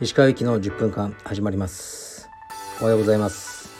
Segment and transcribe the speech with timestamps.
[0.00, 2.28] 石川行きの10分間始まります。
[2.80, 3.70] おはようございます。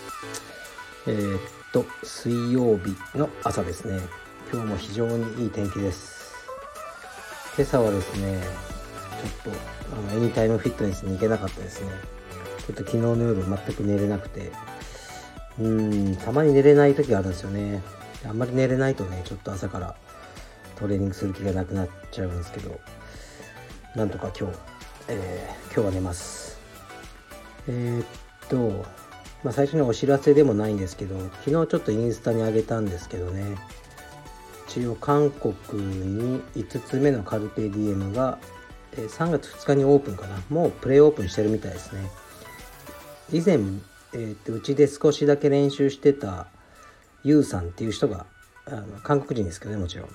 [1.08, 1.40] えー、っ
[1.72, 3.98] と水曜日の朝ですね。
[4.52, 6.32] 今日も非常にいい天気です。
[7.56, 8.40] 今朝はですね
[9.42, 9.60] ちょっと
[9.96, 11.90] あのエニタイムフィットネスに行けなかったですね。
[12.66, 14.52] ちょっと昨日の夜全く寝れなくて。
[15.60, 17.82] うんたまに寝れない時があるんですよね。
[18.26, 19.96] あんまり寝れないとねちょっと朝から
[20.76, 22.80] トレーニングする気がなくなっちゃうんですけど
[23.94, 24.58] なんとか今日、
[25.08, 26.58] えー、今日は寝ます。
[27.68, 28.06] えー、っ
[28.48, 28.86] と、
[29.42, 33.56] まあ、最初にお知らせでもないんですけど昨日ちょっとインスタに上げたんですけどね
[34.68, 38.38] 一応韓国に5つ目のカルペディエムが
[38.94, 42.10] 3月2日にオープンかなもうプレイオープンしてるみたいですね。
[43.30, 43.58] 以前、
[44.14, 46.46] えー、とうちで少しだけ練習してた
[47.24, 48.26] ユウさんっていう人が
[48.66, 50.08] あの韓国人ですけどねもちろん。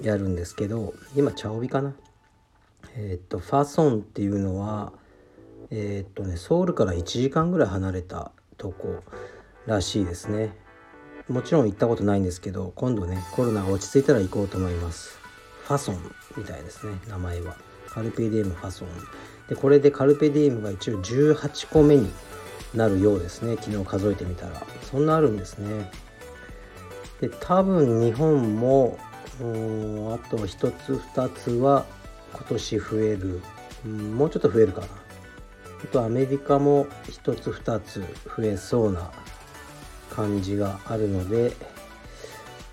[0.00, 1.94] やるんですけど今茶帯かな。
[2.96, 4.92] えっ、とファソンっていうのは
[5.70, 9.02] えっ、とねソウルから1時間ぐらい離れたとこ
[9.66, 10.56] らしいですね。
[11.28, 15.18] もちろん行ったことないんですけど今度ねコロナが落ち着いたら行こうと思います。
[15.64, 15.98] ファソン
[16.36, 17.56] みたいですね名前は。
[17.88, 18.88] カルペディエムファソン。
[19.48, 22.10] でこれでカルペディエムが一応18個目に
[22.74, 24.62] なるようですね昨日数えてみたら。
[24.82, 25.90] そんなあるんですね。
[27.20, 28.98] で多分日本も
[29.38, 29.40] あ
[30.28, 31.84] と1つ2つは
[32.32, 33.40] 今年増える、
[33.84, 34.86] うん、もうちょっと増えるかな。
[35.82, 38.00] あとアメリカも1つ2つ
[38.36, 39.12] 増えそうな
[40.10, 41.52] 感じがあるので、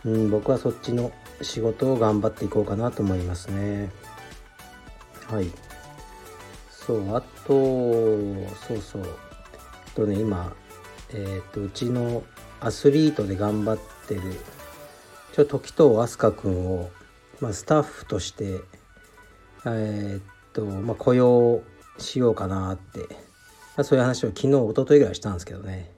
[0.04, 3.92] うん、僕はそっちの仕事を頑張っていこうかなと思いますね。
[5.28, 5.52] はい。
[6.70, 7.54] そうあと
[8.56, 9.04] そうそう。
[9.96, 10.54] とね今
[11.14, 12.24] えっ、ー、とうちの
[12.60, 14.22] アスリートで頑張っててる。
[15.34, 16.90] ちょ時藤飛鳥君を、
[17.42, 18.62] まあ、スタッフとして
[19.66, 21.62] えー、っと、まあ、雇用
[21.98, 23.00] しようかなって、
[23.76, 25.92] まあ、そういう話を昨日一昨日ぐらいしたんですけどね。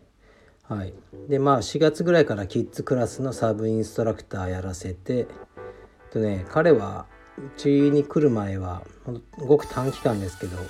[0.63, 0.93] はい。
[1.29, 5.27] でまあ4月ぐらいからキッズクラスのサブインストラクターやらせて
[6.11, 7.05] とね彼は
[7.37, 8.83] うちに来る前は
[9.37, 10.69] ごく短期間ですけど広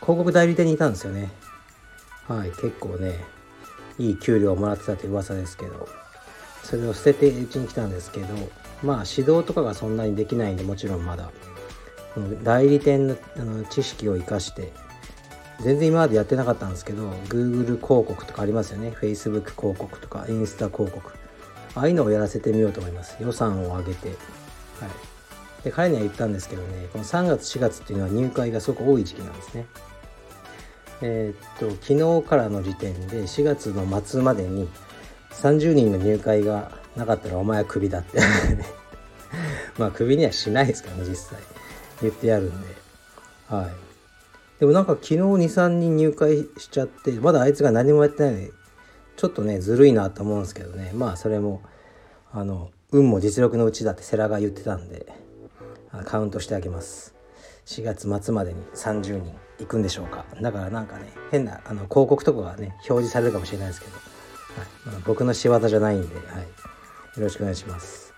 [0.00, 1.30] 告代理店にいたんですよね。
[2.26, 2.50] はい。
[2.50, 3.14] 結構ね
[3.98, 5.88] いい給料をもらってたって噂ですけど。
[6.62, 8.26] それを捨ててうちに来たんですけど
[8.82, 11.30] まあ指導とかがそんなにできないんでもちろんまだ。
[12.42, 14.72] 代理店のあの知識を生かして
[15.60, 18.90] 全然今までやってなかったんですけど Google 広告とかありますよね。
[19.00, 21.12] Facebook 広告とかインスタ広告。
[21.74, 23.16] ああいうのをやらせてみようと思います。
[23.20, 24.08] 予算を上げて。
[24.08, 24.18] はい。
[25.64, 29.66] で彼には言ったんですけどねこの3月4月っていうのは入会がすごく多い時期なんですね。
[31.00, 34.68] えー、っと昨日からの時点で4月の末までに
[35.42, 38.20] 30人の入会がなかったらお前はクビだって。
[39.78, 41.38] まあクビにはしないですからね実際。
[42.02, 42.68] 言ってやるんで。
[43.48, 43.70] はい。
[44.60, 48.52] でもなんか昨日23人入会しちゃってまだあいつが何もやってないので
[49.16, 50.90] ちょっとねずるいなと思うんですけどね。
[50.94, 51.62] まあそれも
[52.32, 55.06] あの運も実力のうちだって世良が言ってたんで
[56.04, 57.14] カウントしてあげます。
[57.66, 60.24] 4月末までに30人行くんでしょうか。
[60.40, 63.92] だからなんかね変なあの広告とかがね表示されるかもしれないですけど、
[64.58, 66.44] はいまあ、僕の仕業じゃないんで、はい、よ
[67.18, 68.14] ろしくお願いします。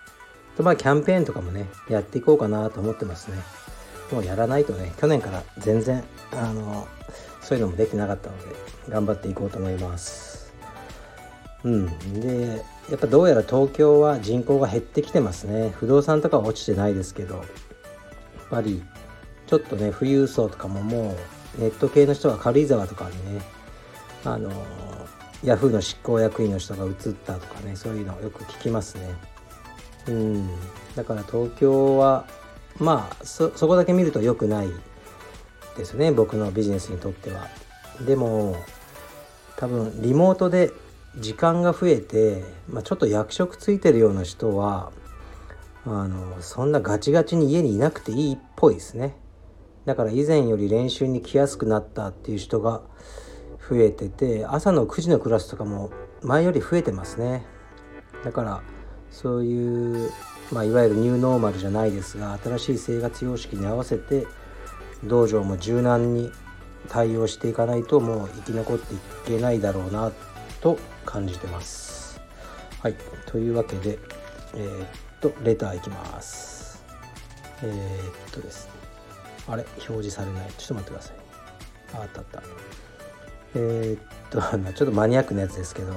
[0.56, 3.38] とまあキャンペーンとかもねやっていこうかなと思ってますね。
[4.12, 6.02] もうやらないとね去年から全然
[6.32, 6.88] あの
[7.40, 8.44] そういうのもできなかったので
[8.88, 10.52] 頑張っていこうと思います。
[11.64, 12.20] うん。
[12.20, 15.72] でやっぱどうやら東京は人口が減ってきてますね。
[15.76, 17.44] 不動産とかは落ちてないですけどやっ
[18.50, 18.82] ぱり
[19.46, 21.16] ちょっとね富裕層とかもも
[21.58, 23.42] うネット系の人は軽井沢とかにね
[24.24, 24.50] あの
[25.42, 29.14] ヤフーの執行役員の人が移ったとかねそういうのをよく聞きますね。
[30.08, 30.48] うん。
[30.96, 32.26] だから東京は
[32.78, 34.68] まあそこだけ見ると良くない
[35.76, 37.48] ですね僕のビジネスにとっては。
[38.06, 38.56] でも
[39.56, 40.72] 多分リモートで
[41.16, 44.92] 時間が増えて、まあ、ちょっと役職ついてるような人は
[45.84, 49.16] あのそんなガチガチに家にいなくていいっぽいですね。
[49.86, 52.82] だから以前より練習に来やすくなったっていう人が
[53.70, 55.90] 増えてて朝の9時のクラスとかも
[56.22, 57.46] 前より増えてますね
[58.24, 58.62] だから
[59.10, 60.10] そういう、
[60.52, 64.26] まあ、いわゆるニューノーマルじゃないですが新しい生活様式に合わせて
[65.04, 66.32] 道場も柔軟に
[66.88, 70.12] 対応していかないともう生き残っていけないだろうな
[70.60, 72.20] と感じてます。
[72.80, 72.96] はい
[73.26, 73.98] というわけで
[74.54, 74.88] えー、っ
[75.20, 76.82] とレターいきます。
[77.62, 78.72] えー、っとですね
[79.48, 79.64] あれ？
[79.76, 81.16] 表示されないちょっと待ってください。
[81.94, 82.42] ああったあった。
[83.54, 84.00] えー、っ
[84.30, 84.40] と
[84.72, 85.94] ちょっとマニアックなやつですけど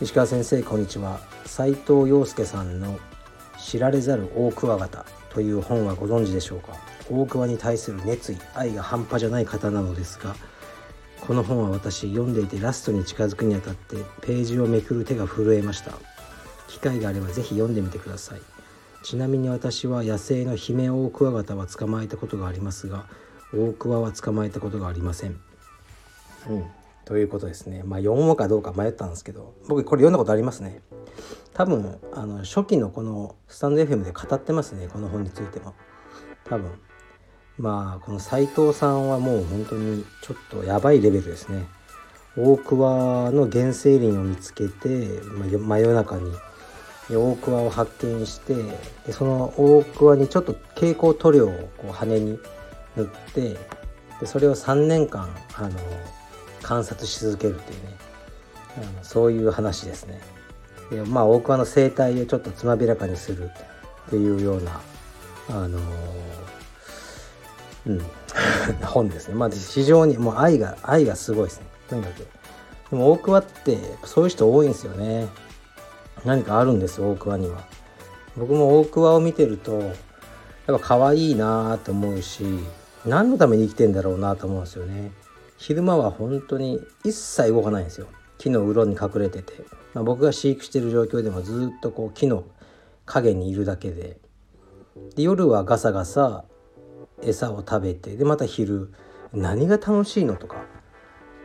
[0.00, 1.20] 石川先生こんにちは。
[1.44, 2.98] 斉藤陽介さんの
[3.58, 6.76] 知られざる大クワガタ」という本はご存知でしょうか？
[7.10, 10.36] 大桑に対する熱意愛が半端じゃない方なのですが
[11.20, 15.92] この本は私読んでいてラストに近づくにあたってページをめくる手が震えました。
[16.68, 18.40] 機会があれば是非読んでみてください。
[19.02, 23.06] ちなみに私は野生のヒメオオクワガタは捕まえたことがありますが
[23.54, 25.40] 大桑は捕まえたことがありません。
[26.48, 26.64] うん。
[27.04, 27.82] ということですね。
[27.84, 30.82] まあ読もうかどうか迷ったんですけど僕これ読んだことありますね。
[31.54, 35.74] 多分あの初期のこのスタンド FM で語ってますねこの本についても。
[36.44, 36.70] 多分。
[37.56, 41.66] まあこの斉藤さんはもう本当にちょっとやばいレベルですね。
[42.36, 44.88] 大桑の原生林を見つけて、
[45.24, 46.32] まあ、真夜中に
[47.10, 48.54] 大桑を発見して
[49.06, 52.38] でその大桑にちょっと蛍光塗料をこう羽に
[52.96, 53.56] 塗って
[54.20, 55.70] でそれを3年間あの
[56.68, 57.96] 観察し続けるっていうね
[58.76, 60.20] あのそういう話ですね。
[60.90, 63.50] でまあ大桑の生態をちょっとつまびらかにする
[64.06, 64.80] っていうような
[65.48, 65.78] あの
[67.86, 68.02] うん
[68.84, 69.34] 本ですね。
[69.34, 71.66] まあ非常にもう愛が愛がすごいですね。
[71.88, 72.18] とにかく。
[72.90, 75.26] でも大桑ってそういう人多いんですよね。
[76.26, 77.64] 何かあるんですよ大桑には。
[78.36, 79.94] 僕も大桑を見てるとやっ
[80.66, 82.44] ぱ可愛いなと思うし
[83.06, 85.12] 何のために生きてんだろうなと思うんですよね。
[85.58, 88.06] 昼間は本当に一切動かないんですよ。
[88.38, 89.52] 木の裏に隠れてて、
[89.92, 92.44] まあ、僕が飼育してる状況でもずっとこう木の
[93.04, 94.18] 影にいるだけで。
[95.16, 96.44] で夜はガサガサ
[97.22, 98.16] 餌を食べて。
[98.16, 98.92] でまた昼。
[99.34, 100.64] 何が楽しいのとか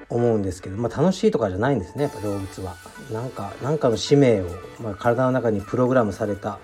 [0.09, 2.03] 思うんですけど、まあ、楽しいとかじゃないんですね。
[2.03, 2.75] やっぱ動物は。
[3.11, 4.45] なんかなんかの使命を、
[4.79, 6.59] まあ、体の中にプログラムされた。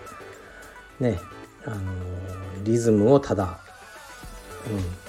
[0.99, 1.19] ね。
[1.65, 3.59] あのー、リズムをただ、
[4.69, 5.08] うん、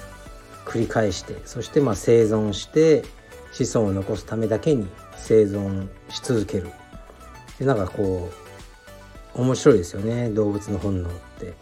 [0.71, 3.03] 繰り返してそしてまあ生存して
[3.51, 4.87] 子孫を残すためだけに
[5.17, 6.71] 生存し続ける。
[7.59, 8.31] でなんかこ
[9.35, 10.29] う面白いですよね。
[10.29, 11.53] 動物の本能って。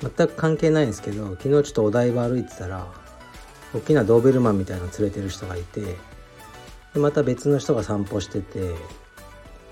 [0.00, 2.86] 全く関係ないんですけど昨日ちょっとお台場歩いてたら
[3.74, 5.96] 大きなドーベルマンみたいなの連れてる人がいてで
[6.94, 8.74] また別の人が散歩してて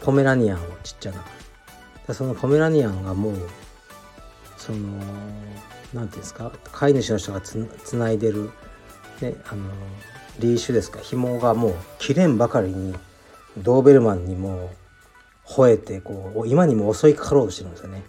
[0.00, 2.14] ポメラニアンをちっちゃな。
[2.14, 3.36] そのポメラニアンがもう
[4.56, 4.78] その
[5.94, 6.52] 何て言うんですか？
[6.72, 8.50] 飼い主の人がつつないでる、
[9.20, 9.70] ね、あの
[10.38, 10.98] リーシュですか？
[11.00, 12.94] 紐がもう切れんばかりに
[13.58, 14.70] ドーベルマンにも
[15.46, 18.02] 吠えてこう今にも襲いかかろうとしてるんですよね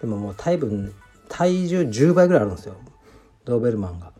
[0.00, 0.94] でももう体分
[1.28, 2.76] 体重10倍ぐらいあるんですよ
[3.44, 4.12] ドーベルマンが。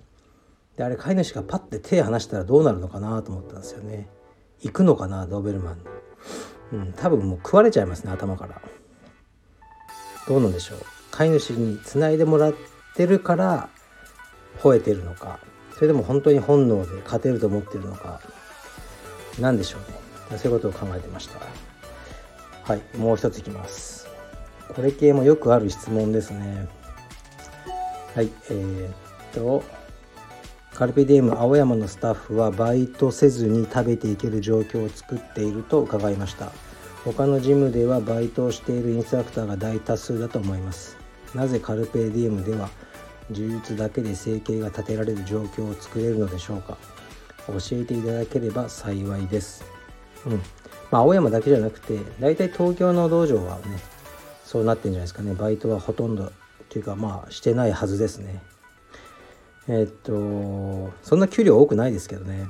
[0.76, 4.06] であれ飼い主がパッて手離したらどうなるのかなと思ったんですよね。
[4.62, 5.84] 行くのかなドーベルマンに。
[6.72, 8.60] うん、多分もう食われちゃいますね頭から。
[10.28, 10.78] どうなんでしょう
[11.10, 12.54] 飼い主につないでもらっ
[12.98, 13.68] てるから
[14.60, 15.38] 吠えてるのか。
[15.72, 18.20] それでも本当に本能で勝てると思ってるのか。
[19.38, 20.36] 何でしょうね。
[20.36, 21.38] そういうことを考えてました。
[22.64, 24.08] はいもう一ついきます。
[24.74, 26.68] これ系もよくある質問ですね。
[28.16, 28.94] はいえー、っ
[29.32, 29.62] と
[30.74, 36.50] カルペディエム青山のスタッフはバイトせずに食べていける状況を作っていると伺いました。
[37.04, 40.96] 他のジムではバイトをしているインストラクターが大多数だと思います。
[41.34, 42.70] なぜカルペディエムでは
[43.30, 46.76] 柔術だけで生計が立てられる状況を作れるのでしょうか。
[47.48, 49.64] 教えていただければ幸いです。
[50.26, 50.42] うん。
[50.90, 53.78] まあ青山だけじゃなくて大体東京の道場はね
[54.44, 55.34] そうなってんじゃないですかね。
[55.34, 56.30] バイトはほとんどっ
[56.68, 58.42] ていうかまあしてないはずですね。
[59.68, 62.48] えー、っとそんな給料多くないですけどね。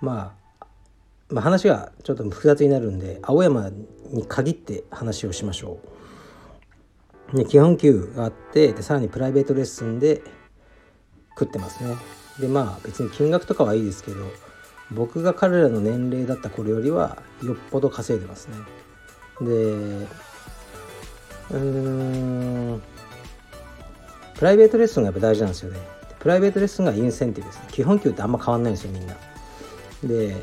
[0.00, 0.66] まあ
[1.28, 3.70] まあ話がちょっと複雑になるんで青山
[4.10, 5.88] に限って話をしましょう、
[7.32, 10.22] ね、基本給があってでさらにプライベートレッスンで
[11.30, 11.96] 食ってますね。
[12.38, 14.26] でまあ別に金額とかはいいですけど
[14.90, 18.56] 僕が彼らの年齢だった頃よりはよっぽど稼いでますね。
[19.40, 21.58] でうー
[22.76, 22.82] ん
[24.34, 25.78] プライベートレッスンがやっぱ大事なんですよね。
[26.18, 27.68] プライベートレッスンがインセンティブですね。
[27.70, 29.16] 基本給ってあんま変わんないんですよみんな。
[30.04, 30.36] で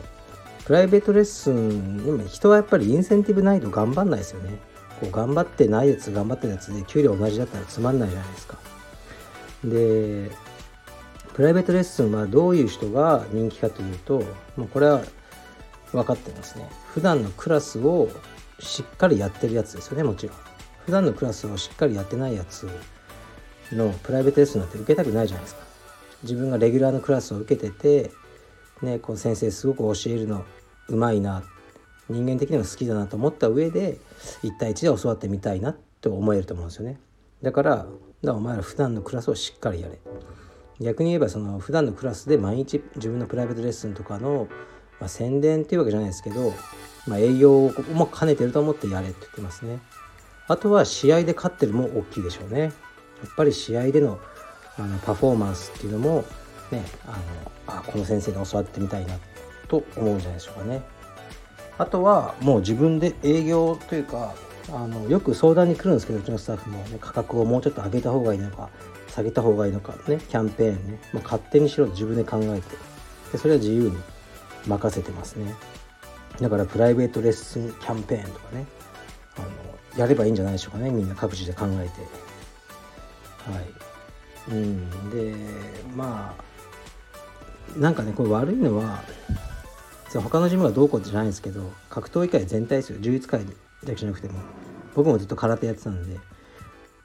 [0.65, 4.57] プライベートレッスン今人はやっぱりインセンティブないと頑張んないですよね。
[4.99, 8.57] こう頑張ってないやつ頑張ってるやつで給料同じだったらつまんないじゃないですか。
[9.63, 10.31] で
[11.33, 14.23] プライベートレッスンはどういう人が人気かというと
[14.57, 15.01] もうこれは
[15.91, 16.69] 分かってますね。
[16.93, 18.09] 普段のクラスを
[18.59, 20.37] しっかりやってるやつですよねもちろん。
[20.85, 22.67] 普段のクラスをしっかりやってないやつ
[23.71, 25.61] のプライベートレッスンなんて受けたくないじゃないですか。
[26.23, 28.11] 自分がレギュラーのクラスを受けてて、
[28.81, 30.43] ね、こう先生すごく教えるの
[30.87, 31.43] うまいな
[32.09, 33.99] 人間的にも好きだなと思った上で
[34.43, 36.99] 1対1で教わってみたいなって思えると思うんですよね。
[37.41, 37.85] だから
[38.23, 39.99] だお前ら普段のクラスをしっかりやれ。
[40.81, 44.47] 逆に言えばその普段のクラスで毎日自分のプライベートレッスンとかの、
[44.99, 46.53] まあ、宣伝っていうわけじゃないですけど、
[47.05, 49.79] まあ、営業も兼ねてると思ってやれって言ってますね。
[50.47, 52.61] あとは試合で勝ってるも大きいでしょうね。
[52.61, 52.71] やっ
[53.35, 54.19] ぱり試合での
[54.77, 56.23] あのパフォーマンスっていうのも
[56.71, 57.19] ねあ
[57.67, 59.15] のあこの先生に教わってみたいな
[59.67, 60.81] と思うんじゃないでしょうかね。
[61.79, 64.35] あとはもう自分で営業というか
[64.71, 68.69] あのよく相談に来るんですけどうちのスタッフも、ね、価格をもうちょっと上げた方がいいのか
[69.07, 72.89] 下げた方がいいのかねキャンペーンね、まあ、勝手にしろと自分で考えて。
[73.31, 73.97] でそれは自由に
[74.67, 75.53] 任せてますね。
[76.41, 78.65] だからプライベートレッスンキャンペーンとかね。
[79.37, 79.47] あの
[79.99, 80.89] やればいいんじゃないでしょうかね。
[80.89, 82.01] みんな各自で考えて。
[83.51, 84.51] はい。
[84.51, 85.09] うん。
[85.11, 85.35] で
[85.95, 86.35] ま
[87.77, 89.03] あなんかねこれ悪いのは
[90.13, 92.99] 他のジムがどうこうじゃないんですけど格闘技界全体ですよ。
[92.99, 93.51] 柔術界だ
[93.85, 94.39] けじゃなくても。
[94.95, 96.19] 僕もずっと空手やってたんで。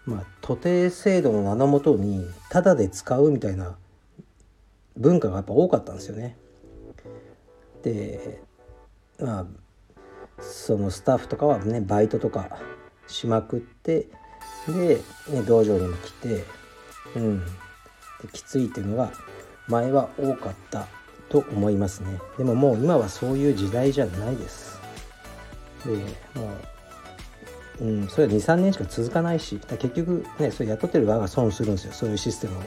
[0.06, 3.76] まあ徒弟制度の名のもとにタダで使うみたいな
[4.96, 6.36] 文化がやっぱ多かったんですよね。
[7.82, 8.40] で
[9.18, 9.46] まあ
[10.40, 12.58] そのスタッフとかはねバイトとか
[13.06, 14.08] しまくって
[14.66, 16.44] で、ね、道場にも来て
[17.16, 17.44] うん。
[18.22, 19.12] できついっていうのが
[19.68, 20.86] 前は多かった。
[21.34, 22.20] と思いますね。
[22.38, 24.78] でももう今はそういう時代じゃないです。
[25.84, 25.96] で
[26.38, 26.48] も
[27.80, 31.92] う、うん、それは23年しか続かないし結局ねそれ雇ってる側が損するんですよ。
[31.92, 32.62] そういうシステムを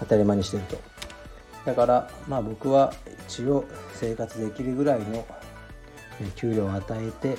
[0.00, 0.80] 当たり前にしてると。
[1.64, 2.92] だからまあ僕は
[3.28, 5.24] 一応生活できるぐらいの
[6.34, 7.38] 給料を与えて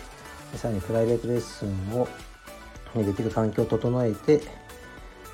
[0.55, 2.07] さらにプライベートレッスンを
[2.95, 4.41] できる環境を整えて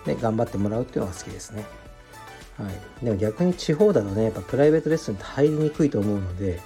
[0.08, 1.85] で頑張ってもらうっていうのが好きですね。
[2.58, 6.62] はい、でも逆に地方だとねやっぱプライベートレッスンって入りにくいと思うので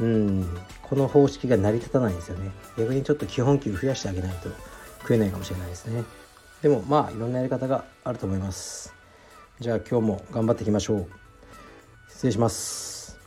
[0.00, 0.48] うん
[0.82, 2.50] この方式が成り立たないんですよね。
[2.78, 4.48] 逆にちょっと基本給増やしてあげないと
[5.00, 6.02] 食えないかもしれないですね。
[6.62, 8.94] でもまあいろんなやり方があると思います。
[9.60, 11.08] じゃあ今日も頑張っていきましょう。
[12.08, 13.18] 失礼します。